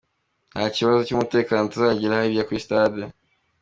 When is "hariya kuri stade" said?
2.19-3.01